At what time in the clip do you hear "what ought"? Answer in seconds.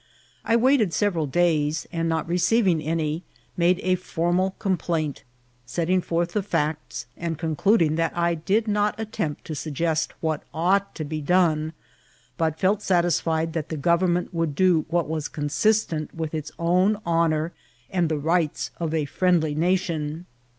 10.19-10.95